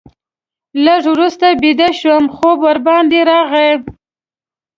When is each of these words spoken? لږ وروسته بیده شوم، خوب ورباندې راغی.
لږ 0.85 1.01
وروسته 1.13 1.45
بیده 1.61 1.89
شوم، 1.99 2.23
خوب 2.35 2.57
ورباندې 2.65 3.19
راغی. 3.29 3.71